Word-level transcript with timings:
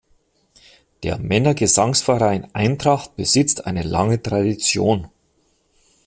Der 1.03 1.19
Männergesangsverein 1.19 2.55
„Eintracht“ 2.55 3.15
besitzt 3.15 3.67
eine 3.67 3.83
lange 3.83 4.19
Tradition. 4.19 5.09